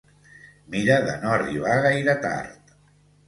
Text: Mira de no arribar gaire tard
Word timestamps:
Mira 0.75 0.95
de 1.09 1.17
no 1.27 1.29
arribar 1.35 1.75
gaire 1.83 2.15
tard 2.25 2.73